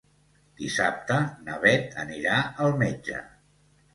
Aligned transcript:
Dissabte 0.61 1.17
na 1.49 1.59
Bet 1.65 1.93
anirà 2.05 2.39
al 2.65 2.75
metge. 2.83 3.21